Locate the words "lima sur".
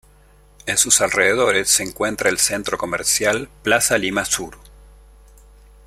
3.99-4.57